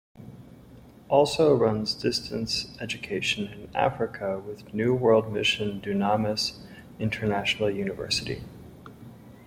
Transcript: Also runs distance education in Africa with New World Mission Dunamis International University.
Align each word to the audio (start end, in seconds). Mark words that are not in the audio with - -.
Also 1.09 1.55
runs 1.55 1.93
distance 1.93 2.75
education 2.79 3.45
in 3.45 3.69
Africa 3.75 4.39
with 4.39 4.73
New 4.73 4.95
World 4.95 5.31
Mission 5.31 5.79
Dunamis 5.79 6.57
International 6.97 7.69
University. 7.69 8.41